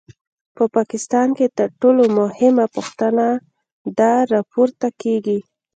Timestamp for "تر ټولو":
1.57-2.03